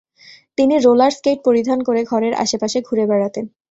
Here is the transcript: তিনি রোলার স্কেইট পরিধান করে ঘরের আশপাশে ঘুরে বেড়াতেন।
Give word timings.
তিনি 0.57 0.75
রোলার 0.77 1.11
স্কেইট 1.11 1.39
পরিধান 1.47 1.79
করে 1.87 2.01
ঘরের 2.03 2.33
আশপাশে 2.43 2.77
ঘুরে 2.87 3.05
বেড়াতেন। 3.11 3.45